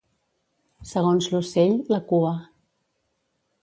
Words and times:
Segons 0.93 1.29
l'ocell, 1.35 1.79
la 1.97 2.03
cua. 2.11 2.35